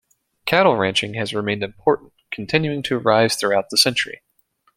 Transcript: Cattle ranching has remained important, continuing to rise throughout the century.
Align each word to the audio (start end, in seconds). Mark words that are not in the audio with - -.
Cattle 0.47 0.75
ranching 0.77 1.13
has 1.13 1.31
remained 1.31 1.61
important, 1.61 2.11
continuing 2.31 2.81
to 2.81 2.97
rise 2.97 3.35
throughout 3.35 3.69
the 3.69 3.77
century. 3.77 4.23